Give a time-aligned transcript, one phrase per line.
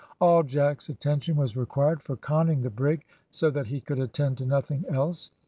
[0.19, 4.47] All Jack's attention was required for conning the brig, so that he could attend to
[4.47, 5.29] nothing else.